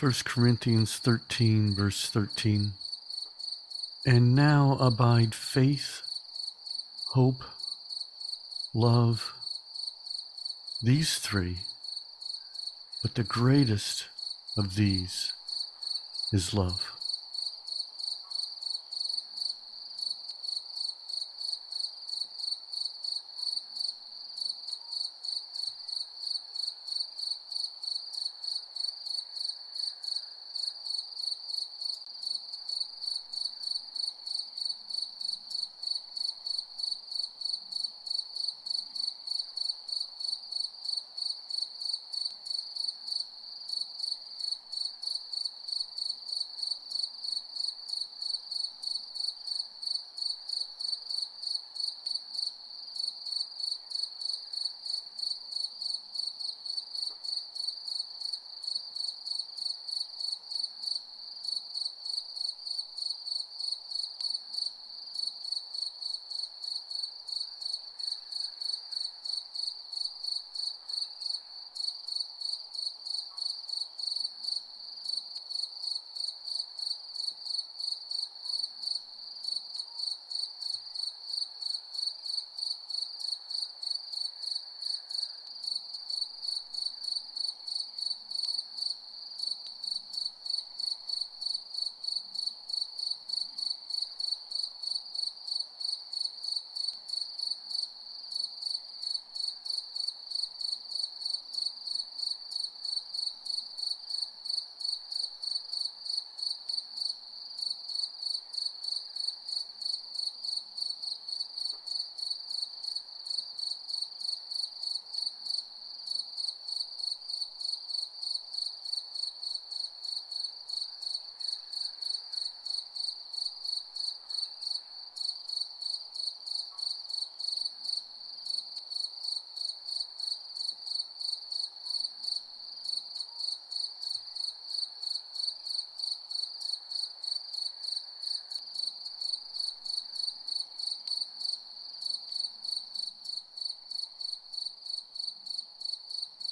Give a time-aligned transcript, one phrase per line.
[0.00, 2.70] 1 Corinthians 13, verse 13.
[4.06, 6.02] And now abide faith,
[7.14, 7.42] hope,
[8.72, 9.32] love,
[10.84, 11.56] these three,
[13.02, 14.06] but the greatest
[14.56, 15.32] of these
[16.32, 16.97] is love.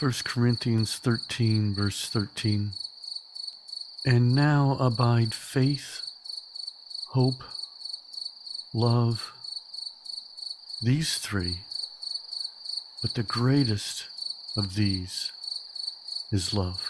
[0.07, 2.71] First Corinthians 13, verse 13.
[4.05, 6.01] And now abide faith,
[7.09, 7.43] hope,
[8.73, 9.33] love,
[10.81, 11.57] these three,
[13.03, 14.05] but the greatest
[14.57, 15.33] of these
[16.31, 16.86] is love.